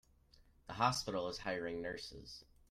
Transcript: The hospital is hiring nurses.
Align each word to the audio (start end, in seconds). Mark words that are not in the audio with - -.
The 0.65 0.73
hospital 0.73 1.27
is 1.29 1.37
hiring 1.37 1.79
nurses. 1.83 2.43